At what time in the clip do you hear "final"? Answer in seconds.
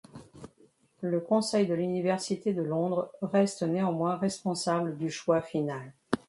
5.41-5.93